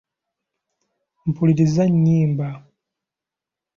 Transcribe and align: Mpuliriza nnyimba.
Mpuliriza 1.29 1.83
nnyimba. 1.91 2.49